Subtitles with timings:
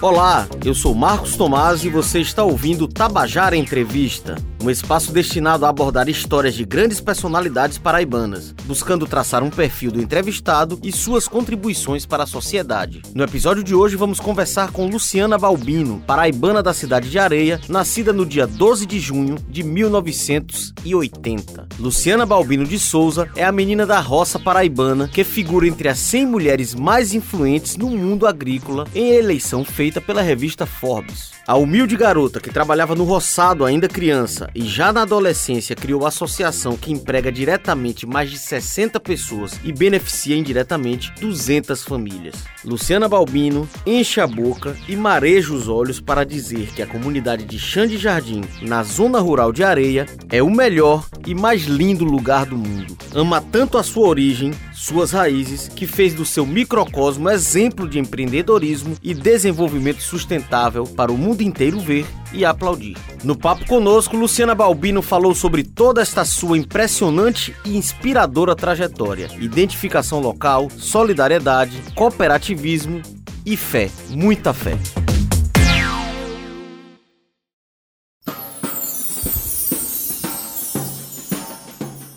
[0.00, 5.68] Olá, eu sou Marcos Tomás e você está ouvindo Tabajara Entrevista, um espaço destinado a
[5.68, 12.06] abordar histórias de grandes personalidades paraibanas, buscando traçar um perfil do entrevistado e suas contribuições
[12.06, 13.02] para a sociedade.
[13.14, 18.12] No episódio de hoje vamos conversar com Luciana Balbino, paraibana da cidade de Areia, nascida
[18.12, 21.68] no dia 12 de junho de 1980.
[21.78, 26.26] Luciana Balbino de Souza é a menina da roça paraibana que figura entre as 100
[26.26, 31.32] mulheres mais influentes no mundo agrícola em eleição feita feita pela revista Forbes.
[31.44, 36.76] A humilde garota que trabalhava no roçado ainda criança e já na adolescência criou associação
[36.76, 42.34] que emprega diretamente mais de 60 pessoas e beneficia indiretamente 200 famílias.
[42.64, 47.58] Luciana Balbino enche a boca e mareja os olhos para dizer que a comunidade de
[47.58, 52.56] Xande Jardim, na zona rural de Areia, é o melhor e mais lindo lugar do
[52.56, 52.96] mundo.
[53.14, 54.52] Ama tanto a sua origem
[54.82, 61.16] suas raízes, que fez do seu microcosmo exemplo de empreendedorismo e desenvolvimento sustentável para o
[61.16, 62.96] mundo inteiro ver e aplaudir.
[63.22, 70.18] No papo conosco, Luciana Balbino falou sobre toda esta sua impressionante e inspiradora trajetória, identificação
[70.18, 73.00] local, solidariedade, cooperativismo
[73.46, 74.76] e fé, muita fé.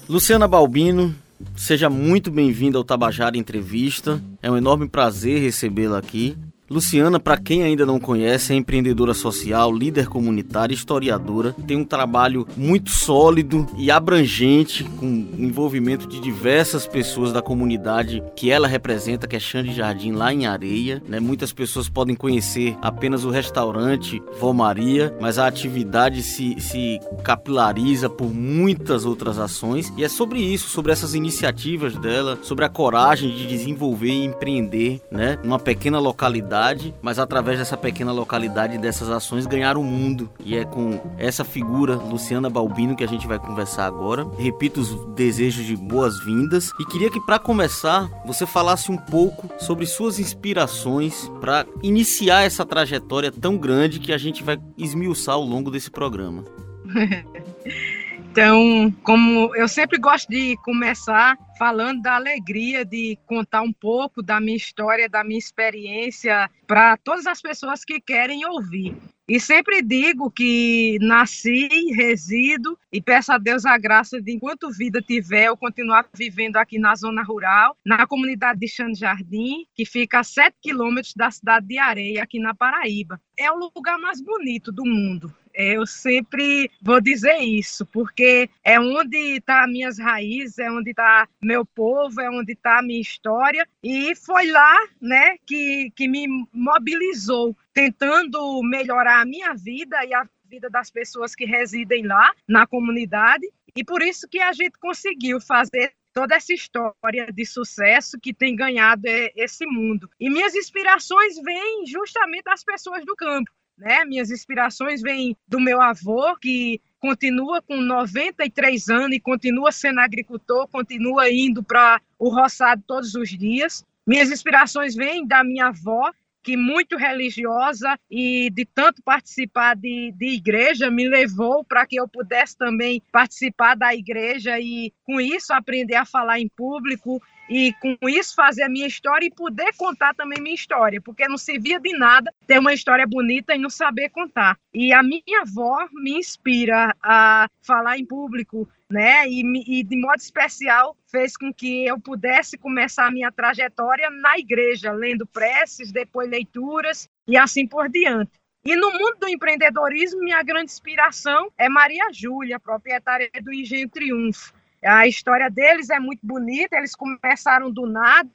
[0.10, 1.16] Luciana Balbino,
[1.56, 4.22] Seja muito bem-vindo ao Tabajara Entrevista.
[4.42, 6.38] É um enorme prazer recebê-la aqui.
[6.68, 12.48] Luciana, para quem ainda não conhece, é empreendedora social, líder comunitária, historiadora, tem um trabalho
[12.58, 15.06] muito sólido e abrangente, com
[15.38, 20.48] envolvimento de diversas pessoas da comunidade que ela representa, que é Xande Jardim, lá em
[20.48, 21.04] Areia.
[21.08, 21.20] Né?
[21.20, 28.10] Muitas pessoas podem conhecer apenas o restaurante Vó Maria, mas a atividade se, se capilariza
[28.10, 29.94] por muitas outras ações.
[29.96, 35.00] E é sobre isso, sobre essas iniciativas dela, sobre a coragem de desenvolver e empreender
[35.12, 35.38] né?
[35.44, 36.56] numa pequena localidade
[37.02, 40.30] mas através dessa pequena localidade e dessas ações ganhar o mundo.
[40.44, 44.26] E é com essa figura, Luciana Balbino, que a gente vai conversar agora.
[44.38, 49.86] Repito os desejos de boas-vindas e queria que para começar você falasse um pouco sobre
[49.86, 55.70] suas inspirações para iniciar essa trajetória tão grande que a gente vai esmiuçar ao longo
[55.70, 56.44] desse programa.
[58.36, 64.42] Então, como eu sempre gosto de começar falando da alegria de contar um pouco da
[64.42, 68.94] minha história, da minha experiência para todas as pessoas que querem ouvir.
[69.26, 75.02] E sempre digo que nasci, resido e peço a Deus a graça de, enquanto vida
[75.02, 80.20] tiver, eu continuar vivendo aqui na zona rural, na comunidade de Xande Jardim, que fica
[80.20, 83.18] a 7 quilômetros da cidade de Areia, aqui na Paraíba.
[83.40, 85.34] É o lugar mais bonito do mundo.
[85.56, 91.66] Eu sempre vou dizer isso, porque é onde está minhas raízes, é onde está meu
[91.66, 93.68] povo, é onde a minha história.
[93.82, 100.28] E foi lá né, que, que me mobilizou, tentando melhorar a minha vida e a
[100.50, 103.48] vida das pessoas que residem lá na comunidade.
[103.76, 108.56] E por isso que a gente conseguiu fazer toda essa história de sucesso que tem
[108.56, 109.04] ganhado
[109.36, 110.10] esse mundo.
[110.20, 113.52] E minhas inspirações vêm justamente das pessoas do campo.
[113.78, 114.06] Né?
[114.06, 120.68] Minhas inspirações vêm do meu avô, que continua com 93 anos e continua sendo agricultor,
[120.68, 123.84] continua indo para o roçado todos os dias.
[124.08, 126.12] Minhas inspirações vêm da minha avó,
[126.46, 132.08] que muito religiosa e de tanto participar de, de igreja me levou para que eu
[132.08, 137.20] pudesse também participar da igreja e com isso aprender a falar em público
[137.50, 141.38] e com isso fazer a minha história e poder contar também minha história, porque não
[141.38, 144.58] servia de nada ter uma história bonita e não saber contar.
[144.74, 149.28] E a minha avó me inspira a falar em público, né?
[149.28, 149.42] E,
[149.80, 154.92] e de modo especial fez com que eu pudesse começar a minha trajetória na igreja,
[154.92, 158.32] lendo preces, depois leituras e assim por diante.
[158.66, 164.52] E no mundo do empreendedorismo, minha grande inspiração é Maria Júlia, proprietária do Engenho Triunfo.
[164.86, 168.30] A história deles é muito bonita, eles começaram do nada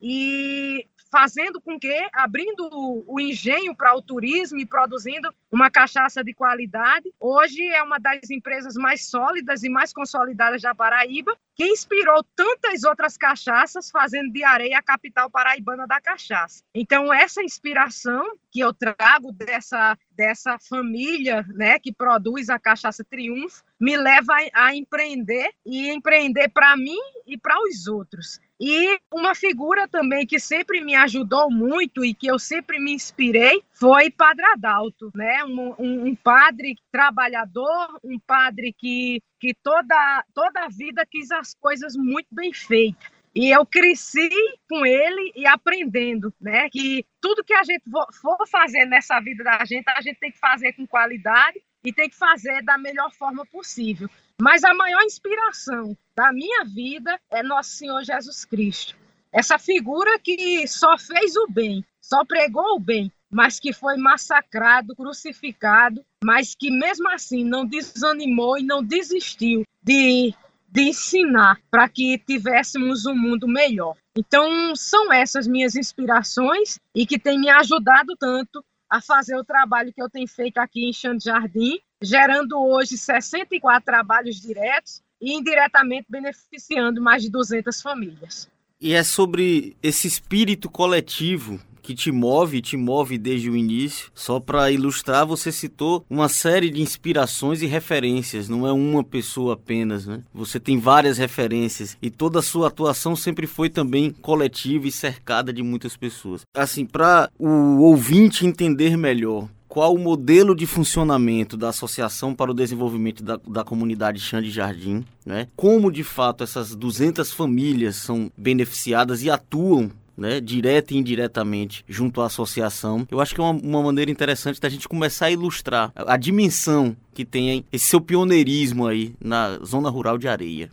[0.00, 2.68] e fazendo com que, abrindo
[3.06, 8.30] o engenho para o turismo e produzindo uma cachaça de qualidade, hoje é uma das
[8.30, 14.44] empresas mais sólidas e mais consolidadas da Paraíba, que inspirou tantas outras cachaças, fazendo de
[14.44, 16.62] areia a capital paraibana da cachaça.
[16.74, 23.64] Então, essa inspiração que eu trago dessa, dessa família né, que produz a cachaça Triunfo
[23.80, 28.40] me leva a, a empreender e empreender para mim e para os outros.
[28.58, 33.62] E uma figura também que sempre me ajudou muito e que eu sempre me inspirei
[33.72, 35.44] foi Padre Adalto, né?
[35.44, 41.54] Um, um, um, padre trabalhador, um padre que, que toda, toda a vida quis as
[41.54, 43.10] coisas muito bem feitas.
[43.34, 44.30] E eu cresci
[44.66, 46.70] com ele e aprendendo, né?
[46.70, 47.84] Que tudo que a gente
[48.22, 52.08] for fazer nessa vida da gente, a gente tem que fazer com qualidade e tem
[52.08, 54.08] que fazer da melhor forma possível.
[54.40, 58.96] Mas a maior inspiração da minha vida é Nosso Senhor Jesus Cristo.
[59.32, 64.94] Essa figura que só fez o bem, só pregou o bem, mas que foi massacrado,
[64.94, 70.34] crucificado, mas que mesmo assim não desanimou e não desistiu de
[70.68, 73.96] de ensinar para que tivéssemos um mundo melhor.
[74.14, 79.92] Então, são essas minhas inspirações e que têm me ajudado tanto a fazer o trabalho
[79.92, 86.06] que eu tenho feito aqui em Xande Jardim, gerando hoje 64 trabalhos diretos e indiretamente
[86.08, 88.48] beneficiando mais de 200 famílias.
[88.80, 94.10] E é sobre esse espírito coletivo que te move, te move desde o início.
[94.12, 99.54] Só para ilustrar, você citou uma série de inspirações e referências, não é uma pessoa
[99.54, 100.20] apenas, né?
[100.34, 105.52] Você tem várias referências e toda a sua atuação sempre foi também coletiva e cercada
[105.52, 106.42] de muitas pessoas.
[106.52, 112.54] Assim, para o ouvinte entender melhor, qual o modelo de funcionamento da Associação para o
[112.54, 115.48] Desenvolvimento da, da Comunidade Xande Jardim, né?
[115.54, 122.22] como de fato essas 200 famílias são beneficiadas e atuam né, direta e indiretamente, junto
[122.22, 123.06] à associação.
[123.10, 126.16] Eu acho que é uma, uma maneira interessante da gente começar a ilustrar a, a
[126.16, 130.70] dimensão que tem esse seu pioneirismo aí na zona rural de areia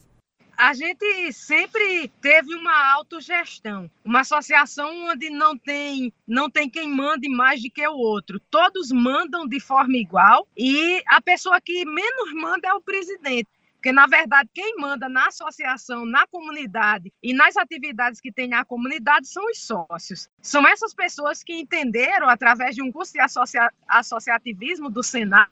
[0.64, 7.28] a gente sempre teve uma autogestão, uma associação onde não tem, não tem quem mande
[7.28, 8.40] mais do que o outro.
[8.50, 13.50] Todos mandam de forma igual e a pessoa que menos manda é o presidente.
[13.74, 18.64] Porque, na verdade, quem manda na associação, na comunidade e nas atividades que tem na
[18.64, 20.30] comunidade são os sócios.
[20.42, 25.52] São essas pessoas que entenderam, através de um curso de associa associativismo do Senar,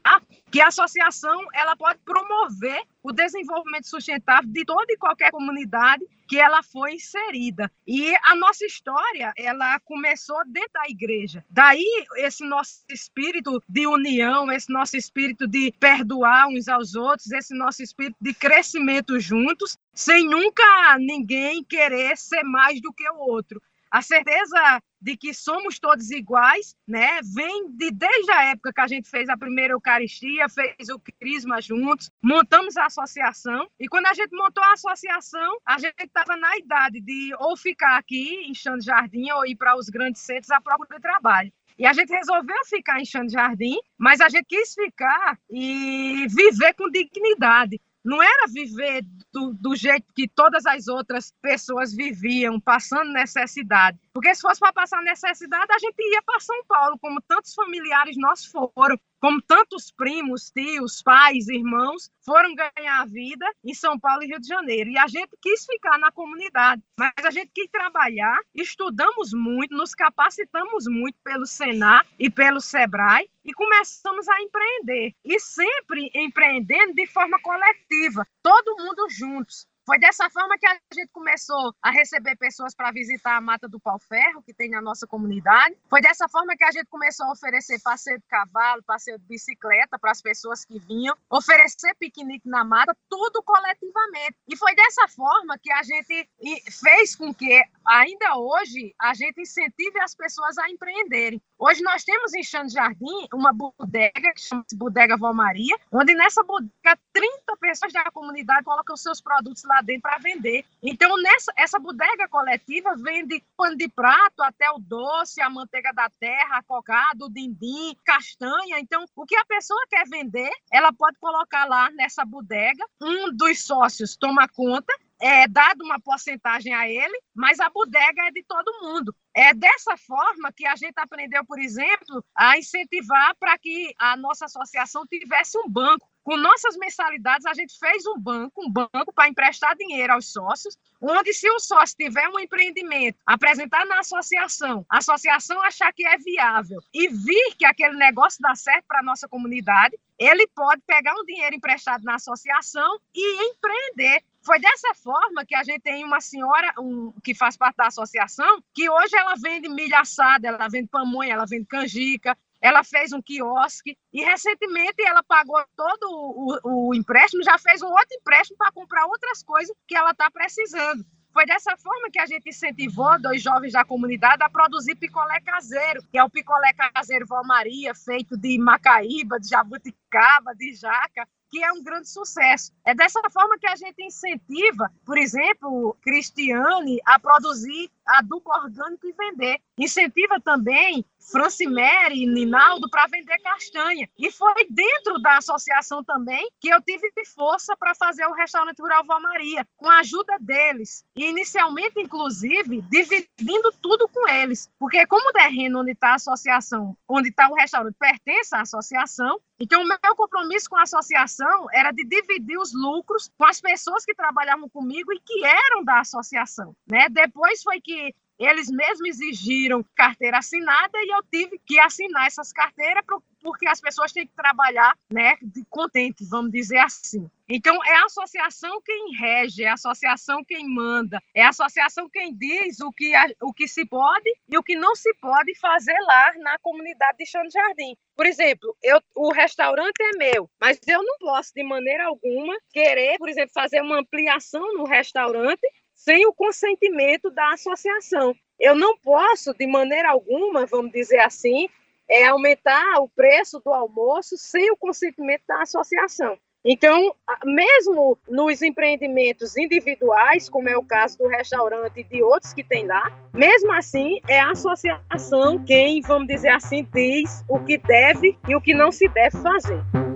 [0.52, 6.40] que a associação ela pode promover o desenvolvimento sustentável de toda e qualquer comunidade que
[6.40, 7.72] ela foi inserida.
[7.88, 11.44] E a nossa história, ela começou dentro da igreja.
[11.50, 11.86] Daí
[12.18, 17.82] esse nosso espírito de união, esse nosso espírito de perdoar uns aos outros, esse nosso
[17.82, 23.62] espírito de crescimento juntos, sem nunca ninguém querer ser mais do que o outro.
[23.90, 27.20] A certeza de que somos todos iguais, né?
[27.34, 31.62] Vem de desde a época que a gente fez a primeira Eucaristia, fez o Crisma
[31.62, 36.58] juntos, montamos a associação e quando a gente montou a associação, a gente estava na
[36.58, 40.62] idade de ou ficar aqui em Xande Jardim ou ir para os grandes centros à
[40.62, 41.52] procura de trabalho.
[41.78, 46.74] E a gente resolveu ficar em Xande Jardim, mas a gente quis ficar e viver
[46.76, 53.12] com dignidade não era viver do, do, jeito que todas as outras pessoas viviam, passando
[53.14, 53.98] necessidade.
[54.14, 58.18] Porque se fosse para passar necessidade, a gente ia para São Paulo, como tantos familiares
[58.18, 64.24] nossos foram, como tantos primos, tios, pais, irmãos foram ganhar a vida em São Paulo
[64.24, 64.90] e Rio de Janeiro.
[64.90, 69.94] E a gente quis ficar na comunidade, mas a gente quis trabalhar, estudamos muito, nos
[69.94, 75.14] capacitamos muito pelo Senar e pelo Sebrae e começamos a empreender.
[75.24, 79.68] E sempre empreendendo de forma coletiva, todo mundo juntos.
[79.92, 83.78] Foi dessa forma que a gente começou a receber pessoas para visitar a Mata do
[83.78, 85.76] Pau Ferro, que tem na nossa comunidade.
[85.90, 90.00] Foi dessa forma que a gente começou a oferecer passeio de cavalo, passeio de bicicleta
[90.00, 94.38] para as pessoas que vinham, oferecer piquenique na mata, tudo coletivamente.
[94.48, 96.30] E foi dessa forma que a gente
[96.72, 101.42] fez com que, ainda hoje, a gente incentive as pessoas a empreenderem.
[101.64, 106.42] Hoje nós temos em Xande Jardim uma bodega, que chama-se Bodega Vó Maria, onde nessa
[106.42, 110.66] bodega 30 pessoas da comunidade colocam seus produtos lá dentro para vender.
[110.82, 116.10] Então, nessa, essa bodega coletiva vende pano de prato até o doce, a manteiga da
[116.20, 118.80] terra, a cocada, o dindim, castanha.
[118.80, 122.84] Então, o que a pessoa quer vender, ela pode colocar lá nessa bodega.
[123.00, 124.92] Um dos sócios toma conta
[125.22, 129.16] é dado uma porcentagem a ele, mas a bodega é de todo mundo.
[129.34, 134.46] É dessa forma que a gente aprendeu, por exemplo, a incentivar para que a nossa
[134.46, 139.28] associação tivesse um banco com nossas mensalidades, a gente fez um banco, um banco para
[139.28, 145.00] emprestar dinheiro aos sócios, onde se o sócio tiver um empreendimento, apresentar na associação, a
[145.00, 149.28] associação achar que é viável e vir que aquele negócio dá certo para a nossa
[149.28, 154.24] comunidade, ele pode pegar um dinheiro emprestado na associação e empreender.
[154.44, 158.62] Foi dessa forma que a gente tem uma senhora um, que faz parte da associação,
[158.74, 163.22] que hoje ela vende milha assada, ela vende pamonha, ela vende canjica, ela fez um
[163.22, 168.72] quiosque e recentemente ela pagou todo o, o empréstimo, já fez um outro empréstimo para
[168.72, 171.06] comprar outras coisas que ela está precisando.
[171.34, 176.04] Foi dessa forma que a gente incentivou dois jovens da comunidade a produzir picolé caseiro,
[176.12, 181.62] que é o picolé caseiro Vó Maria, feito de macaíba, de jabuticaba, de jaca, que
[181.62, 182.72] é um grande sucesso.
[182.86, 189.14] É dessa forma que a gente incentiva, por exemplo, Cristiane a produzir adubo orgânico e
[189.14, 189.60] vender.
[189.78, 194.10] Incentiva também Francimere e Ninaldo para vender castanha.
[194.18, 199.06] E foi dentro da associação também que eu tive força para fazer o restaurante Rural
[199.06, 201.06] Vó Maria, com a ajuda deles.
[201.16, 204.70] E inicialmente, inclusive, dividindo tudo com eles.
[204.80, 209.40] Porque como o terreno onde está a associação, onde está o restaurante, pertence à associação,
[209.64, 214.04] então, o meu compromisso com a associação era de dividir os lucros com as pessoas
[214.04, 216.76] que trabalhavam comigo e que eram da associação.
[216.90, 217.08] Né?
[217.10, 218.01] Depois foi que
[218.40, 223.04] eles mesmos exigiram carteira assinada e eu tive que assinar essas carteiras
[223.42, 225.36] porque as pessoas têm que trabalhar né,
[225.70, 227.30] contente, vamos dizer assim.
[227.50, 232.34] Então, é a associação quem rege, é a associação quem manda, é a associação quem
[232.34, 236.34] diz o que, o que se pode e o que não se pode fazer lá
[236.38, 237.96] na comunidade de Chão de Jardim.
[238.16, 243.18] Por exemplo, eu, o restaurante é meu, mas eu não posso, de maneira alguma, querer,
[243.18, 245.68] por exemplo, fazer uma ampliação no restaurante
[246.04, 248.36] sem o consentimento da associação.
[248.60, 251.70] Eu não posso, de maneira alguma, vamos dizer assim,
[252.10, 256.38] é aumentar o preço do almoço sem o consentimento da associação.
[256.64, 262.64] Então, mesmo nos empreendimentos individuais, como é o caso do restaurante e de outros que
[262.64, 268.38] tem lá, mesmo assim, é a associação quem, vamos dizer assim, diz o que deve
[268.48, 270.11] e o que não se deve fazer.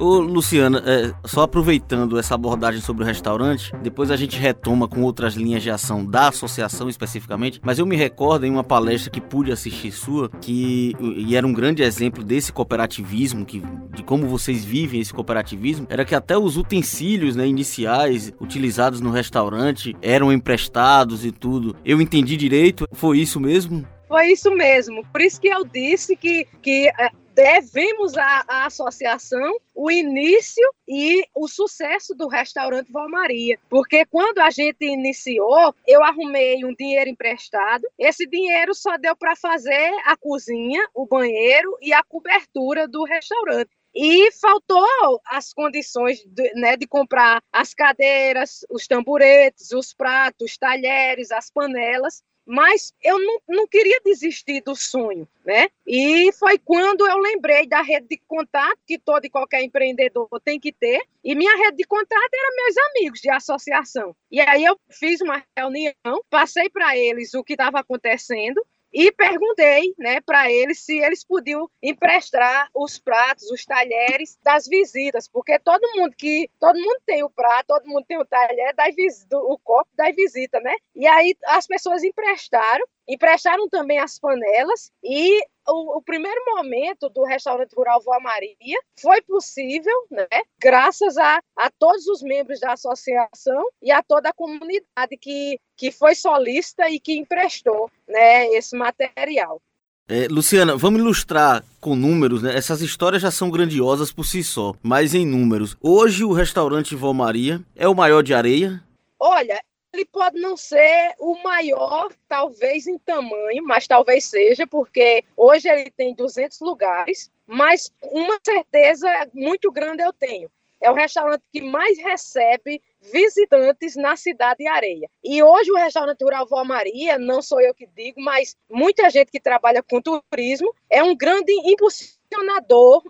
[0.00, 5.02] Ô, Luciana, é, só aproveitando essa abordagem sobre o restaurante, depois a gente retoma com
[5.02, 9.20] outras linhas de ação da associação especificamente, mas eu me recordo em uma palestra que
[9.20, 13.62] pude assistir sua, que e era um grande exemplo desse cooperativismo, que,
[13.94, 19.10] de como vocês vivem esse cooperativismo, era que até os utensílios né, iniciais utilizados no
[19.10, 21.76] restaurante eram emprestados e tudo.
[21.84, 22.88] Eu entendi direito?
[22.90, 23.86] Foi isso mesmo?
[24.08, 25.04] Foi isso mesmo.
[25.12, 31.24] Por isso que eu disse que, que é, devemos à, à, associação o início e
[31.34, 33.58] o sucesso do restaurante Valmaria.
[33.70, 37.88] Porque quando a gente iniciou, eu arrumei um dinheiro emprestado.
[37.98, 43.70] Esse dinheiro só deu para fazer a cozinha, o banheiro e a cobertura do restaurante.
[43.94, 50.58] E faltou as condições de, né, de comprar as cadeiras, os tamburetes, os pratos, os
[50.58, 55.68] talheres, as panelas mas eu não, não queria desistir do sonho, né?
[55.86, 60.58] E foi quando eu lembrei da rede de contato que todo e qualquer empreendedor tem
[60.58, 64.14] que ter, e minha rede de contato era meus amigos de associação.
[64.30, 69.94] E aí eu fiz uma reunião, passei para eles o que estava acontecendo, e perguntei
[69.98, 75.80] né, para eles se eles podiam emprestar os pratos, os talheres das visitas, porque todo
[75.96, 78.94] mundo que todo mundo tem o prato, todo mundo tem o talher, das,
[79.32, 80.74] o copo das visitas, né?
[80.94, 87.24] E aí as pessoas emprestaram Emprestaram também as panelas e o, o, primeiro momento do
[87.24, 90.26] restaurante rural Voa Maria foi possível, né,
[90.60, 95.90] graças a, a todos os membros da associação e a toda a comunidade que, que
[95.90, 99.60] foi solista e que emprestou né, esse material.
[100.08, 102.56] É, Luciana, vamos ilustrar com números, né?
[102.56, 105.76] Essas histórias já são grandiosas por si só, mas em números.
[105.80, 108.82] Hoje o restaurante Vó Maria é o maior de areia?
[109.20, 115.68] Olha, ele pode não ser o maior, talvez em tamanho, mas talvez seja, porque hoje
[115.68, 120.50] ele tem 200 lugares, mas uma certeza muito grande eu tenho.
[120.80, 125.08] É o restaurante que mais recebe visitantes na cidade de Areia.
[125.22, 129.30] E hoje o restaurante Rural Vó Maria, não sou eu que digo, mas muita gente
[129.30, 132.20] que trabalha com turismo, é um grande impulsionador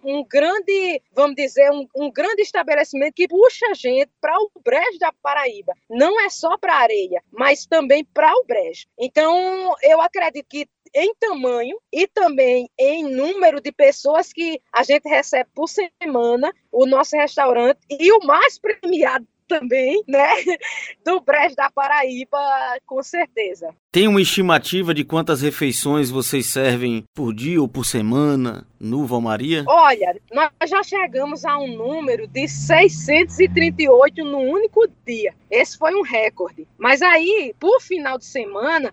[0.02, 4.98] um grande, vamos dizer, um, um grande estabelecimento que puxa a gente para o Brejo
[4.98, 5.74] da Paraíba.
[5.88, 8.86] Não é só para areia, mas também para o Brejo.
[8.98, 15.08] Então, eu acredito que em tamanho e também em número de pessoas que a gente
[15.08, 20.28] recebe por semana, o nosso restaurante e o mais premiado também, né?
[21.04, 22.38] Do Brejo da Paraíba,
[22.86, 23.74] com certeza.
[23.90, 29.64] Tem uma estimativa de quantas refeições vocês servem por dia ou por semana no Valmaria?
[29.66, 35.34] Olha, nós já chegamos a um número de 638 no único dia.
[35.50, 36.68] Esse foi um recorde.
[36.78, 38.92] Mas aí, por final de semana,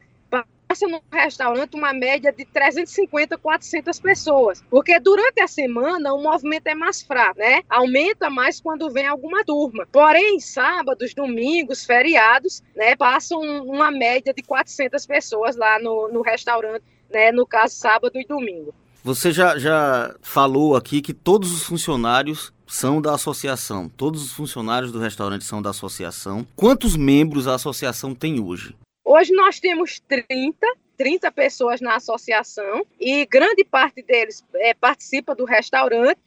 [0.68, 4.64] passa no restaurante uma média de 350, 400 pessoas.
[4.70, 7.62] Porque durante a semana o movimento é mais fraco, né?
[7.70, 9.88] Aumenta mais quando vem alguma turma.
[9.92, 16.84] Porém, sábados, domingos, feriados, né, passam uma média de 400 pessoas lá no, no restaurante,
[17.10, 17.32] né?
[17.32, 18.74] No caso, sábado e domingo.
[19.04, 23.88] Você já, já falou aqui que todos os funcionários são da associação.
[23.88, 26.46] Todos os funcionários do restaurante são da associação.
[26.56, 28.76] Quantos membros a associação tem hoje?
[29.10, 35.46] Hoje nós temos 30 30 pessoas na associação e grande parte deles é, participa do
[35.46, 36.20] restaurante,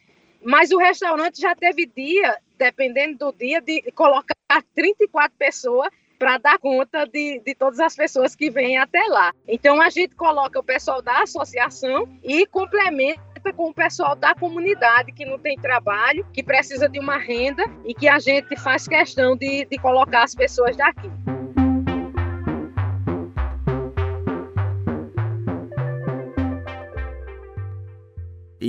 [0.43, 4.35] mas o restaurante já teve dia, dependendo do dia, de colocar
[4.75, 9.35] 34 pessoas para dar conta de, de todas as pessoas que vêm até lá.
[9.47, 15.13] Então a gente coloca o pessoal da associação e complementa com o pessoal da comunidade
[15.13, 19.37] que não tem trabalho, que precisa de uma renda e que a gente faz questão
[19.37, 21.11] de, de colocar as pessoas daqui.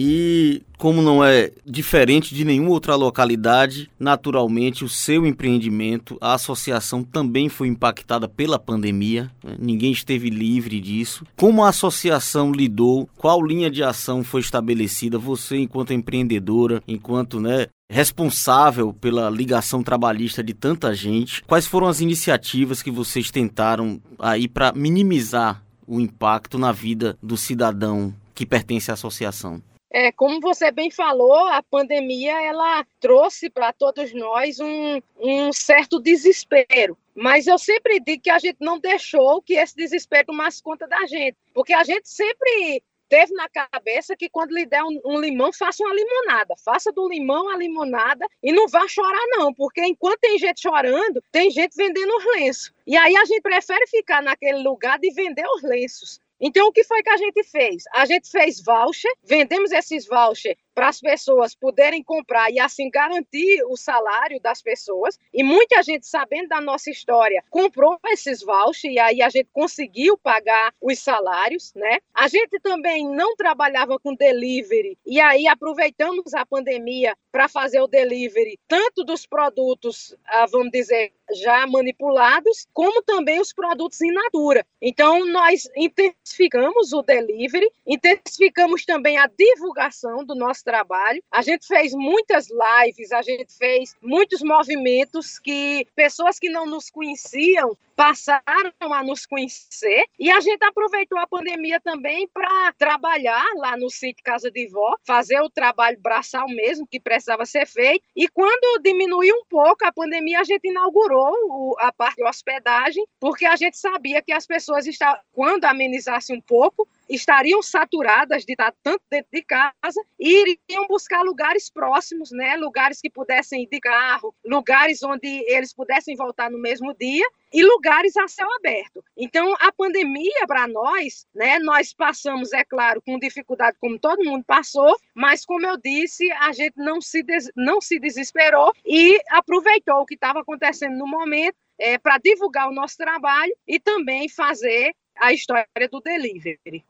[0.03, 7.03] E como não é diferente de nenhuma outra localidade, naturalmente o seu empreendimento, a associação
[7.03, 9.29] também foi impactada pela pandemia.
[9.43, 9.55] Né?
[9.59, 11.23] Ninguém esteve livre disso.
[11.35, 13.07] Como a associação lidou?
[13.15, 15.19] Qual linha de ação foi estabelecida?
[15.19, 22.01] Você, enquanto empreendedora, enquanto né, responsável pela ligação trabalhista de tanta gente, quais foram as
[22.01, 28.89] iniciativas que vocês tentaram aí para minimizar o impacto na vida do cidadão que pertence
[28.89, 29.61] à associação?
[29.93, 35.99] É, como você bem falou, a pandemia ela trouxe para todos nós um, um certo
[35.99, 36.97] desespero.
[37.13, 41.05] Mas eu sempre digo que a gente não deixou que esse desespero tomasse conta da
[41.05, 45.51] gente, porque a gente sempre teve na cabeça que quando lhe der um, um, limão,
[45.51, 46.55] faça uma limonada.
[46.63, 51.21] Faça do limão a limonada e não vá chorar, não, porque enquanto tem gente chorando,
[51.29, 52.73] tem gente vendendo os lenços.
[52.87, 56.21] E aí a gente prefere ficar naquele lugar de vender os lenços.
[56.41, 57.83] Então, o que foi que a gente fez?
[57.93, 63.63] A gente fez voucher, vendemos esses voucher para as pessoas poderem comprar e assim garantir
[63.69, 65.15] o salário das pessoas.
[65.31, 70.17] E muita gente, sabendo da nossa história, comprou esses vouchers e aí a gente conseguiu
[70.17, 71.99] pagar os salários, né?
[72.11, 77.87] A gente também não trabalhava com delivery e aí aproveitamos a pandemia para fazer o
[77.87, 84.65] delivery tanto dos produtos, ah, vamos dizer, já manipulados, como também os produtos in natura.
[84.81, 91.21] Então, nós intensificamos o delivery, intensificamos também a divulgação do nosso trabalho.
[91.29, 96.89] A gente fez muitas lives, a gente fez muitos movimentos que pessoas que não nos
[96.89, 103.77] conheciam passaram a nos conhecer e a gente aproveitou a pandemia também para trabalhar lá
[103.77, 108.03] no sítio Casa de Vó, fazer o trabalho braçal mesmo que precisava ser feito.
[108.15, 113.45] E quando diminuiu um pouco a pandemia, a gente inaugurou a parte de hospedagem, porque
[113.45, 118.73] a gente sabia que as pessoas estavam, quando amenizasse um pouco, estariam saturadas de estar
[118.81, 122.55] tanto dentro de casa e iriam buscar lugares próximos, né?
[122.55, 127.63] Lugares que pudessem ir de carro, lugares onde eles pudessem voltar no mesmo dia e
[127.63, 129.03] lugares a céu aberto.
[129.15, 134.43] Então, a pandemia para nós, né, nós passamos, é claro, com dificuldade como todo mundo
[134.45, 139.97] passou, mas como eu disse, a gente não se, des, não se desesperou e aproveitou
[139.97, 144.93] o que estava acontecendo no momento é, para divulgar o nosso trabalho e também fazer
[145.19, 146.85] a história do delivery.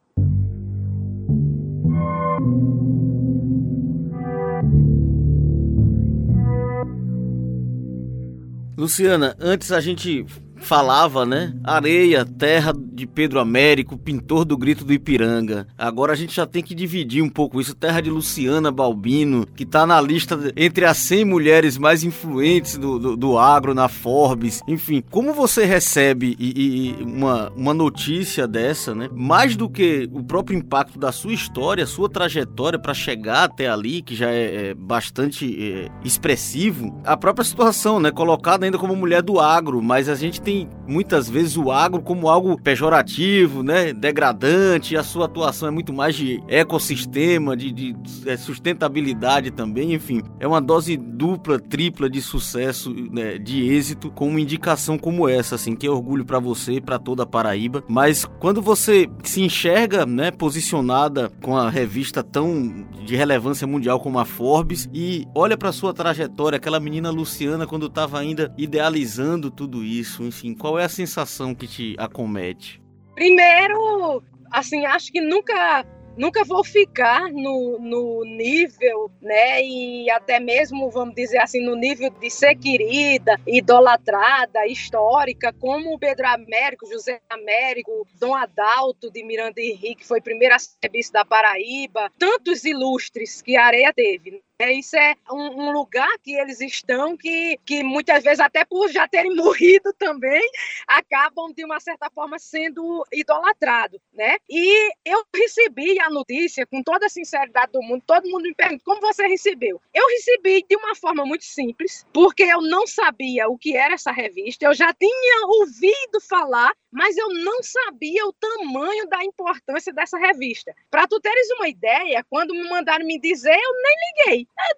[8.82, 10.26] Luciana, antes a gente
[10.66, 11.54] falava, né?
[11.64, 15.68] Areia, terra de Pedro Américo, pintor do Grito do Ipiranga.
[15.78, 17.76] Agora a gente já tem que dividir um pouco isso.
[17.76, 23.00] Terra de Luciana Balbino, que tá na lista entre as 100 mulheres mais influentes do,
[23.00, 24.62] do, do agro na Forbes.
[24.68, 29.10] Enfim, como você recebe e, e uma, uma notícia dessa, né?
[29.14, 34.02] Mais do que o próprio impacto da sua história, sua trajetória para chegar até ali,
[34.02, 38.12] que já é, é bastante é, expressivo, a própria situação, né?
[38.12, 42.02] Colocada ainda como mulher do agro, mas a gente tem tem muitas vezes o agro
[42.02, 47.96] como algo pejorativo, né, degradante, a sua atuação é muito mais de ecossistema, de, de
[48.26, 54.28] é, sustentabilidade também, enfim, é uma dose dupla, tripla de sucesso, né, de êxito com
[54.28, 57.84] uma indicação como essa, assim, que é orgulho para você e para toda a Paraíba.
[57.88, 64.20] Mas quando você se enxerga, né, posicionada com a revista tão de relevância mundial como
[64.20, 69.84] a Forbes e olha para sua trajetória, aquela menina Luciana quando estava ainda idealizando tudo
[69.84, 72.82] isso, enfim, qual é a sensação que te acomete?
[73.16, 75.86] Primeiro, assim, acho que nunca
[76.18, 82.10] nunca vou ficar no, no nível, né, e até mesmo, vamos dizer assim, no nível
[82.10, 89.62] de ser querida, idolatrada, histórica, como o Pedro Américo, José Américo, Dom Adalto de Miranda
[89.62, 94.42] Henrique, foi primeira serviço da Paraíba, tantos ilustres que a areia teve.
[94.62, 98.90] É, isso é um, um, lugar que eles estão que, que muitas vezes, até por
[98.90, 100.48] já terem morrido também,
[100.88, 104.38] acabam, de uma certa forma, sendo idolatrados, né?
[104.48, 108.84] E eu recebi a notícia, com toda a sinceridade do mundo, todo mundo me pergunta
[108.86, 109.82] como você recebeu.
[109.92, 114.12] Eu recebi de uma forma muito simples, porque eu não sabia o que era essa
[114.12, 120.20] revista, eu já tinha ouvido falar, mas eu não sabia o tamanho da importância dessa
[120.20, 120.76] revista.
[120.92, 124.48] Para tu teres uma ideia, quando me mandaram me dizer, eu nem liguei.
[124.60, 124.72] É,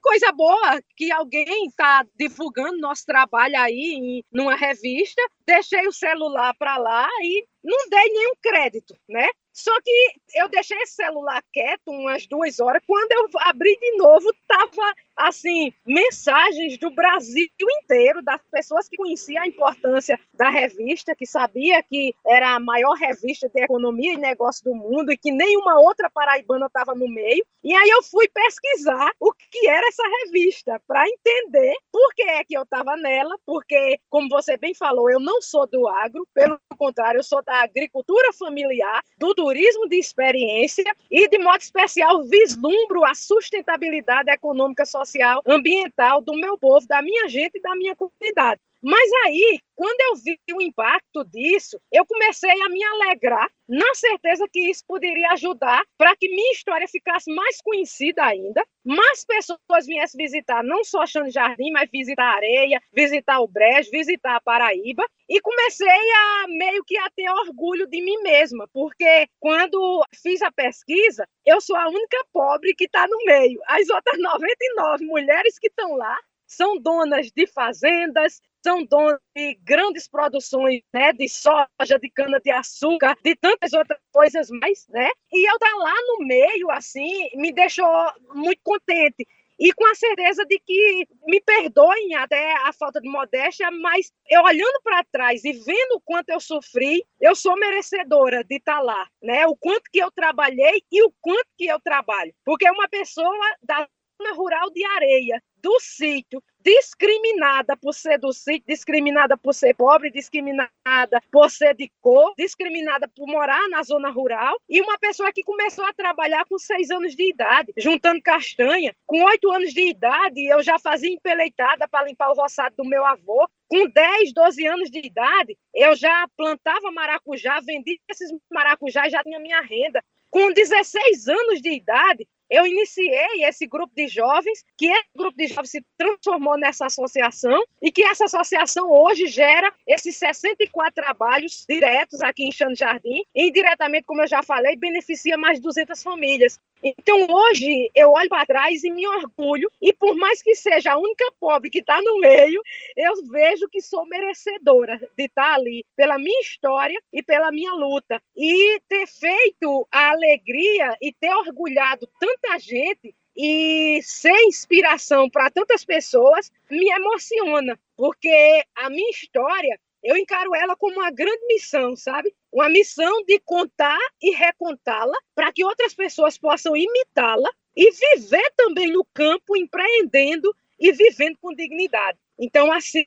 [0.00, 5.20] coisa boa que alguém está divulgando nosso trabalho aí em, numa revista.
[5.46, 9.28] Deixei o celular para lá e não dei nenhum crédito, né?
[9.52, 12.82] Só que eu deixei esse celular quieto umas duas horas.
[12.86, 17.46] Quando eu abri de novo, tava assim mensagens do Brasil
[17.82, 22.94] inteiro, das pessoas que conheciam a importância da revista, que sabia que era a maior
[22.94, 27.44] revista de economia e negócio do mundo e que nenhuma outra paraibana estava no meio.
[27.62, 32.44] E aí eu fui pesquisar o que era essa revista para entender por que é
[32.44, 36.58] que eu estava nela, porque como você bem falou, eu não sou do agro, pelo
[36.76, 43.04] contrário, eu sou da agricultura familiar, do turismo de experiência e, de modo especial, vislumbro
[43.04, 45.03] a sustentabilidade econômica, social,
[45.46, 48.60] ambiental do meu povo, da minha gente e da minha comunidade.
[48.86, 54.46] Mas aí, quando eu vi o impacto disso, eu comecei a me alegrar, na certeza
[54.52, 60.22] que isso poderia ajudar para que minha história ficasse mais conhecida ainda, mais pessoas viessem
[60.22, 65.02] visitar não só Xande Jardim, mas visitar a Areia, visitar o Brejo, visitar a Paraíba,
[65.30, 70.52] e comecei a meio que a ter orgulho de mim mesma, porque quando fiz a
[70.52, 73.58] pesquisa, eu sou a única pobre que está no meio.
[73.66, 76.18] As outras 99 mulheres que estão lá
[76.54, 83.36] são donas de fazendas, são donos de grandes produções, né, de soja, de cana-de-açúcar, de
[83.36, 85.08] tantas outras coisas mais, né?
[85.32, 87.86] E eu estar tá lá no meio, assim, me deixou
[88.34, 89.26] muito contente
[89.58, 94.42] e com a certeza de que me perdoem até a falta de modéstia, mas eu
[94.42, 98.80] olhando para trás e vendo o quanto eu sofri, eu sou merecedora de estar tá
[98.80, 99.46] lá, né?
[99.46, 103.88] O quanto que eu trabalhei e o quanto que eu trabalho, porque uma pessoa da
[104.20, 110.10] zona rural de areia do sítio, discriminada por ser do sítio, discriminada por ser pobre,
[110.10, 115.42] discriminada por ser de cor, discriminada por morar na zona rural, e uma pessoa que
[115.42, 118.94] começou a trabalhar com seis anos de idade, juntando castanha.
[119.06, 123.06] Com oito anos de idade, eu já fazia empeleitada para limpar o roçado do meu
[123.06, 123.48] avô.
[123.66, 129.22] Com 10, 12 anos de idade, eu já plantava maracujá, vendia esses maracujá e já
[129.22, 130.04] tinha minha renda.
[130.30, 135.48] Com 16 anos de idade, eu iniciei esse grupo de jovens, que esse grupo de
[135.48, 142.20] jovens se transformou nessa associação e que essa associação hoje gera esses 64 trabalhos diretos
[142.22, 146.60] aqui em Xande Jardim e indiretamente, como eu já falei, beneficia mais de 200 famílias.
[146.84, 150.98] Então, hoje, eu olho para trás e me orgulho, e por mais que seja a
[150.98, 152.60] única pobre que está no meio,
[152.94, 157.72] eu vejo que sou merecedora de estar tá ali pela minha história e pela minha
[157.72, 158.20] luta.
[158.36, 162.06] E ter feito a alegria e ter orgulhado
[162.44, 170.16] tanta gente e ser inspiração para tantas pessoas me emociona, porque a minha história eu
[170.16, 172.32] encaro ela como uma grande missão, sabe?
[172.52, 178.92] Uma missão de contar e recontá-la para que outras pessoas possam imitá-la e viver também
[178.92, 182.18] no campo, empreendendo e vivendo com dignidade.
[182.38, 183.04] Então, assim,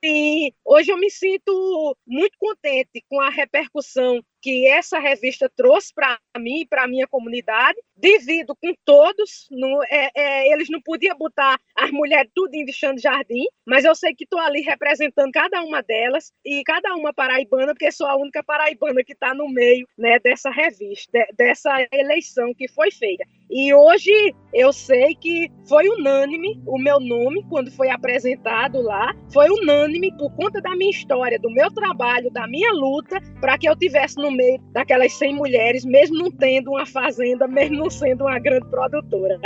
[0.64, 6.62] hoje eu me sinto muito contente com a repercussão que essa revista trouxe para mim
[6.62, 7.78] e para a minha comunidade.
[7.96, 13.02] Divido com todos, no, é, é, eles não podiam botar as mulheres tudo em de
[13.02, 17.74] jardim, mas eu sei que estou ali representando cada uma delas e cada uma paraibana,
[17.74, 22.54] porque sou a única paraibana que está no meio né, dessa revista, de, dessa eleição
[22.54, 23.26] que foi feita.
[23.50, 24.12] E hoje
[24.54, 30.32] eu sei que foi unânime o meu nome quando foi apresentado lá, foi unânime por
[30.34, 34.32] conta da minha história, do meu trabalho, da minha luta, para que eu tivesse no
[34.32, 39.40] meio daquelas 100 mulheres, mesmo não tendo uma fazenda, mesmo não sendo uma grande produtora.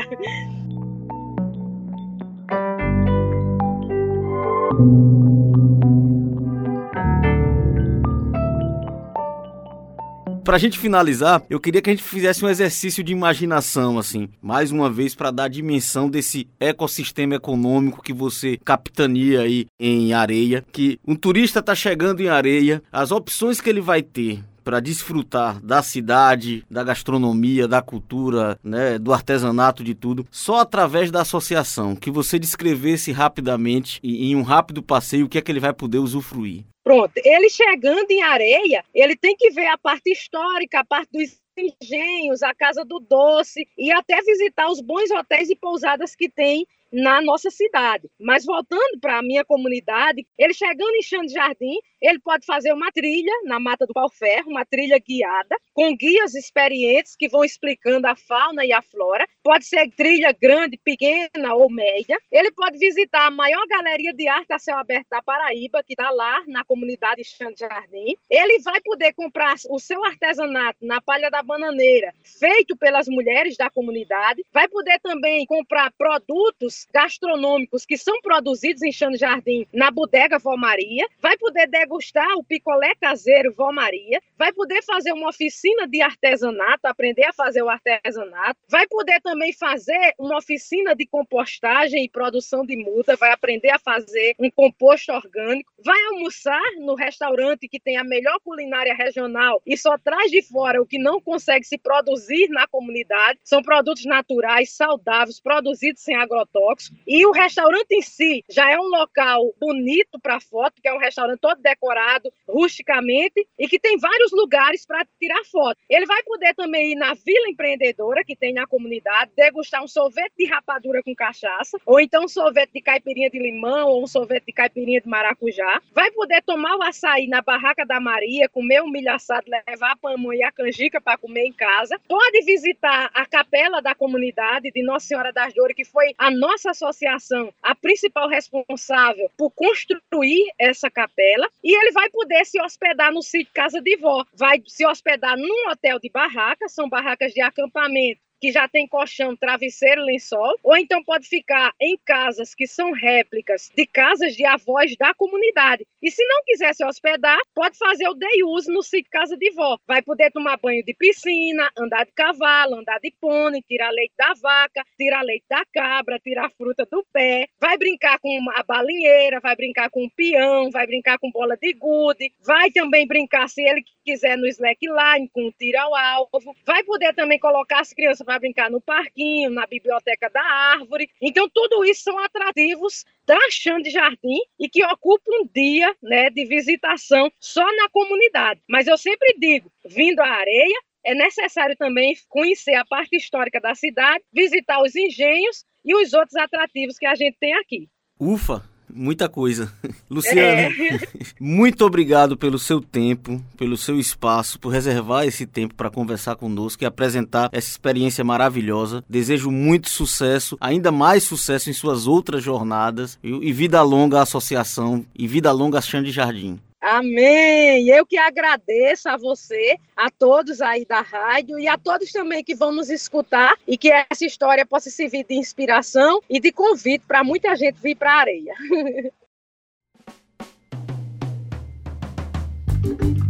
[10.43, 14.71] Pra gente finalizar, eu queria que a gente fizesse um exercício de imaginação, assim, mais
[14.71, 20.65] uma vez para dar a dimensão desse ecossistema econômico que você capitania aí em areia,
[20.71, 25.62] que um turista tá chegando em areia, as opções que ele vai ter para desfrutar
[25.62, 31.95] da cidade, da gastronomia, da cultura, né, do artesanato, de tudo, só através da associação.
[31.95, 36.00] Que você descrevesse rapidamente em um rápido passeio o que é que ele vai poder
[36.00, 36.63] usufruir.
[36.84, 41.39] Pronto, ele chegando em areia, ele tem que ver a parte histórica, a parte dos
[41.56, 46.65] engenhos, a Casa do Doce e até visitar os bons hotéis e pousadas que tem
[46.91, 48.10] na nossa cidade.
[48.19, 52.91] Mas voltando para a minha comunidade, ele chegando em Xande Jardim, ele pode fazer uma
[52.91, 58.15] trilha na Mata do Pau-Ferro, uma trilha guiada, com guias experientes que vão explicando a
[58.15, 59.27] fauna e a flora.
[59.43, 62.17] Pode ser trilha grande, pequena ou média.
[62.32, 66.10] Ele pode visitar a maior galeria de arte a céu aberto da Paraíba, que está
[66.10, 68.15] lá na comunidade Xande Jardim.
[68.30, 73.69] Ele vai poder comprar o seu artesanato na palha da bananeira, feito pelas mulheres da
[73.69, 74.43] comunidade.
[74.51, 80.56] Vai poder também comprar produtos gastronômicos que são produzidos em Xande Jardim na bodega Vó
[80.56, 81.08] Maria.
[81.20, 86.86] Vai poder degustar o picolé caseiro Vó Maria, vai poder fazer uma oficina de artesanato,
[86.86, 92.65] aprender a fazer o artesanato, vai poder também fazer uma oficina de compostagem e produção
[92.65, 97.98] de muda, vai aprender a fazer um composto orgânico, vai almoçar no restaurante que tem
[97.98, 102.48] a melhor culinária regional e só traz de fora o que não consegue se produzir
[102.50, 103.39] na comunidade.
[103.44, 106.70] São produtos naturais, saudáveis, produzidos sem agrotóxicos.
[107.07, 110.99] E o restaurante em si já é um local bonito para foto, que é um
[110.99, 115.77] restaurante todo decorado decorado rusticamente e que tem vários lugares para tirar foto.
[115.89, 120.34] Ele vai poder também ir na Vila Empreendedora, que tem na comunidade, degustar um sorvete
[120.38, 124.45] de rapadura com cachaça, ou então um sorvete de caipirinha de limão, ou um sorvete
[124.45, 125.81] de caipirinha de maracujá.
[125.93, 129.95] Vai poder tomar o açaí na Barraca da Maria, comer um milho assado, levar a
[129.95, 131.99] pamonha e a canjica para comer em casa.
[132.07, 136.61] Pode visitar a capela da comunidade de Nossa Senhora das Dores, que foi a nossa
[136.69, 141.50] associação a principal responsável por construir essa capela.
[141.63, 145.38] E e ele vai poder se hospedar no sítio Casa de Vó, vai se hospedar
[145.38, 150.75] num hotel de barraca, são barracas de acampamento que já tem colchão, travesseiro, lençol, ou
[150.75, 155.86] então pode ficar em casas que são réplicas de casas de avós da comunidade.
[156.01, 159.51] E se não quiser se hospedar, pode fazer o day use no sítio Casa de
[159.51, 159.77] Vó.
[159.88, 164.34] Vai poder tomar banho de piscina, andar de cavalo, andar de pônei, tirar leite da
[164.41, 169.56] vaca, tirar leite da cabra, tirar fruta do pé, vai brincar com a balinheira, vai
[169.56, 173.84] brincar com o peão, vai brincar com bola de gude, vai também brincar, se ele
[174.04, 178.39] quiser, no slackline, com o tiro ao alvo, vai poder também colocar as crianças para
[178.39, 181.10] brincar no parquinho, na biblioteca da árvore.
[181.22, 186.46] Então, tudo isso são atrativos da Xande Jardim e que ocupa um dia né, de
[186.46, 188.62] visitação só na comunidade.
[188.70, 193.76] Mas eu sempre digo, vindo à areia, é necessário também conhecer a parte histórica da
[193.76, 197.89] cidade, visitar os engenhos e os outros atrativos que a gente tem aqui.
[198.17, 198.70] Ufa!
[198.93, 199.71] Muita coisa.
[200.10, 200.99] Luciano, é.
[201.39, 206.84] muito obrigado pelo seu tempo, pelo seu espaço, por reservar esse tempo para conversar conosco
[206.84, 209.04] e apresentar essa experiência maravilhosa.
[209.10, 215.06] Desejo muito sucesso, ainda mais sucesso em suas outras jornadas e vida longa à associação
[215.15, 216.60] e vida longa a Xande Jardim.
[216.82, 217.88] Amém!
[217.89, 222.56] Eu que agradeço a você, a todos aí da rádio e a todos também que
[222.56, 227.24] vão nos escutar e que essa história possa servir de inspiração e de convite para
[227.24, 228.56] muita gente vir para a areia.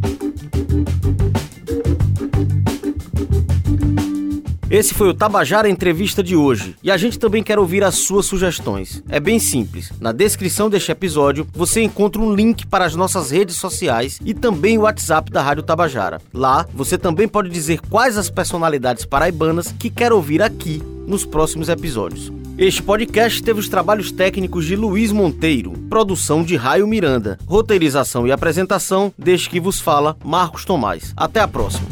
[4.72, 8.26] Esse foi o Tabajara Entrevista de hoje e a gente também quer ouvir as suas
[8.26, 9.04] sugestões.
[9.10, 9.92] É bem simples.
[10.00, 14.78] Na descrição deste episódio você encontra um link para as nossas redes sociais e também
[14.78, 16.22] o WhatsApp da Rádio Tabajara.
[16.34, 21.68] Lá você também pode dizer quais as personalidades paraibanas que quer ouvir aqui nos próximos
[21.68, 22.32] episódios.
[22.58, 28.32] Este podcast teve os trabalhos técnicos de Luiz Monteiro, produção de Raio Miranda, roteirização e
[28.32, 31.12] apresentação deste que vos fala, Marcos Tomás.
[31.18, 31.90] Até a próxima.